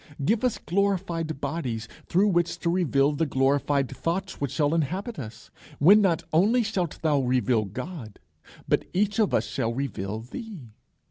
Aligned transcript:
Give 0.25 0.43
us 0.43 0.57
glorified 0.57 1.39
bodies 1.41 1.87
through 2.07 2.29
which 2.29 2.57
to 2.61 2.71
reveal 2.71 3.11
the 3.11 3.27
glorified 3.27 3.87
thoughts 3.95 4.41
which 4.41 4.49
shall 4.49 4.69
then 4.71 4.81
inhabit 4.81 5.19
us, 5.19 5.51
when 5.77 6.01
not 6.01 6.23
only 6.33 6.63
shalt 6.63 6.97
thou 7.03 7.19
reveal 7.21 7.65
God, 7.65 8.17
but 8.67 8.85
each 8.93 9.19
of 9.19 9.31
us 9.31 9.45
shall 9.45 9.71
reveal 9.71 10.21
thee. 10.21 10.71